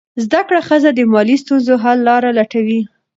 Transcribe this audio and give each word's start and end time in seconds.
زده 0.23 0.41
کړه 0.47 0.61
ښځه 0.67 0.89
د 0.93 0.99
مالي 1.13 1.35
ستونزو 1.43 1.73
حل 1.83 1.99
لاره 2.09 2.29
لټوي. 2.37 2.81